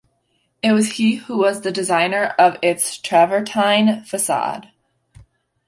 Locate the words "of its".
2.39-2.97